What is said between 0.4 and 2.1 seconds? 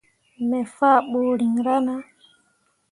Me fah ɓuriŋ rana.